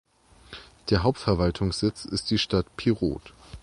Der 0.89 1.03
Hauptverwaltungssitz 1.03 2.05
ist 2.05 2.31
die 2.31 2.39
Stadt 2.39 2.75
Pirot. 2.75 3.33